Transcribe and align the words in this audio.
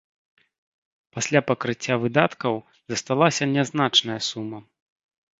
Пасля 1.17 1.39
пакрыцця 1.49 1.97
выдаткаў 2.03 2.53
засталася 2.93 3.43
нязначная 3.55 4.17
сума. 4.29 4.59